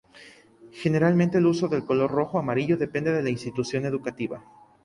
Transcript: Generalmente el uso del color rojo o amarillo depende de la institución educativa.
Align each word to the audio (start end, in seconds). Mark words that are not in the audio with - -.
Generalmente 0.73 1.37
el 1.37 1.45
uso 1.45 1.67
del 1.67 1.85
color 1.85 2.09
rojo 2.09 2.37
o 2.39 2.39
amarillo 2.39 2.75
depende 2.75 3.11
de 3.11 3.21
la 3.21 3.29
institución 3.29 3.85
educativa. 3.85 4.43